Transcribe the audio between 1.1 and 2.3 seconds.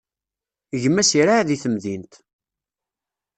iraε deg temdint.